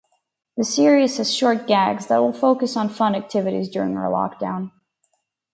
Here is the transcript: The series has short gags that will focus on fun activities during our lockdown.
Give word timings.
The 0.57 0.63
series 0.63 1.17
has 1.17 1.31
short 1.31 1.67
gags 1.67 2.07
that 2.07 2.17
will 2.17 2.33
focus 2.33 2.75
on 2.75 2.89
fun 2.89 3.13
activities 3.13 3.69
during 3.69 3.95
our 3.97 4.09
lockdown. 4.09 4.71